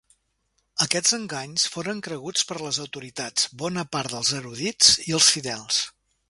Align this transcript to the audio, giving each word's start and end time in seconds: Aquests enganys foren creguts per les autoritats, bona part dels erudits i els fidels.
Aquests 0.85 1.11
enganys 1.17 1.65
foren 1.75 2.01
creguts 2.07 2.47
per 2.53 2.57
les 2.69 2.79
autoritats, 2.85 3.45
bona 3.65 3.85
part 3.97 4.15
dels 4.15 4.33
erudits 4.41 4.91
i 5.05 5.19
els 5.21 5.31
fidels. 5.37 5.85